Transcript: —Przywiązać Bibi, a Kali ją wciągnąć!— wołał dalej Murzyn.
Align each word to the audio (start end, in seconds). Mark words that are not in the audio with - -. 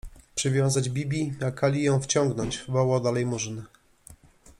—Przywiązać 0.35 0.89
Bibi, 0.89 1.33
a 1.47 1.51
Kali 1.51 1.83
ją 1.83 1.99
wciągnąć!— 2.01 2.63
wołał 2.69 2.99
dalej 2.99 3.25
Murzyn. 3.25 3.63